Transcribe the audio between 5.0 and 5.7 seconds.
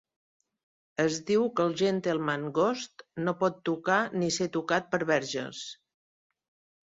verges.